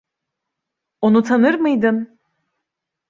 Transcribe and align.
Onu 1.01 1.23
tanır 1.23 1.53
mıydın? 1.55 2.19